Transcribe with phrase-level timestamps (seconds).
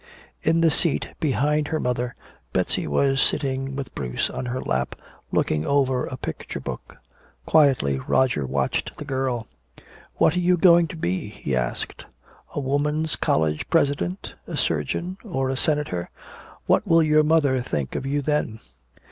[0.41, 2.15] In the seat behind her mother,
[2.53, 4.95] Betsy was sitting with Bruce in her lap,
[5.31, 6.97] looking over a picture book.
[7.45, 9.45] Quietly Roger watched the girl.
[10.15, 12.05] "What are you going to be?" he asked.
[12.55, 16.09] "A woman's college president, a surgeon or a senator?
[16.09, 18.59] And what will your mother think of you then?"